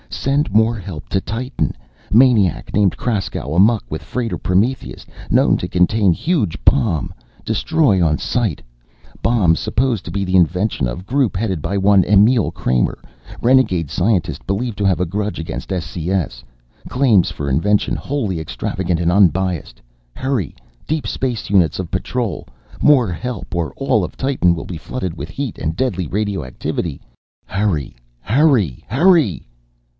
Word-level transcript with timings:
Send 0.09 0.51
more 0.51 0.75
help 0.77 1.09
to 1.09 1.21
Titan! 1.21 1.73
Maniac 2.11 2.73
named 2.73 2.97
Kraskow 2.97 3.55
amuck 3.55 3.83
with 3.89 4.01
freighter 4.03 4.37
Prometheus, 4.39 5.05
known 5.29 5.57
to 5.57 5.67
contain 5.67 6.11
huge 6.11 6.57
bomb! 6.65 7.13
Destroy 7.45 8.03
on 8.03 8.17
sight: 8.17 8.61
Bomb 9.21 9.55
supposed 9.55 10.03
to 10.05 10.11
be 10.11 10.35
invention 10.35 10.87
of 10.87 11.05
group 11.05 11.37
headed 11.37 11.61
by 11.61 11.77
one, 11.77 12.03
Emil 12.03 12.51
Kramer, 12.51 12.97
renegade 13.41 13.89
scientist 13.89 14.45
believed 14.45 14.77
to 14.79 14.85
have 14.85 14.99
a 14.99 15.05
grudge 15.05 15.39
against 15.39 15.71
S. 15.71 15.85
C. 15.85 16.09
S. 16.09 16.43
Claims 16.89 17.31
for 17.31 17.47
invention 17.49 17.95
wholly 17.95 18.39
extravagant 18.39 18.99
and 18.99 19.11
unbased. 19.11 19.81
Hurry, 20.15 20.53
deep 20.87 21.07
space 21.07 21.49
units 21.49 21.79
of 21.79 21.91
Patrol. 21.91 22.47
More 22.81 23.11
help! 23.11 23.53
Or 23.55 23.71
all 23.77 24.03
of 24.03 24.17
Titan 24.17 24.55
will 24.55 24.65
be 24.65 24.77
flooded 24.77 25.15
with 25.15 25.29
heat 25.29 25.57
and 25.57 25.75
deadly 25.75 26.07
radioactivity! 26.07 27.01
Hurry.... 27.45 27.95
Hurry.... 28.19 28.83
Hurry...." 28.89 29.47